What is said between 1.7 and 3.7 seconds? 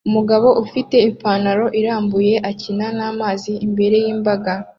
irambuye akina namazi